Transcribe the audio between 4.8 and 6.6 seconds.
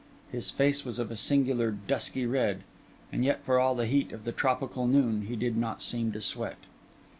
noon, he did not seem to sweat.